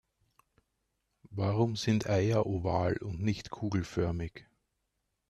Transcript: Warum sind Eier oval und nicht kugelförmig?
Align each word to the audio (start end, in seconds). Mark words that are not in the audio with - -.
Warum 1.29 1.75
sind 1.75 2.09
Eier 2.09 2.47
oval 2.47 2.97
und 2.97 3.21
nicht 3.21 3.51
kugelförmig? 3.51 4.47